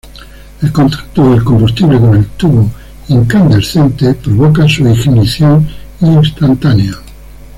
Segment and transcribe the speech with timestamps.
[0.63, 2.67] El contacto del combustible con el tubo
[3.09, 6.95] incandescente provoca su ignición instantánea.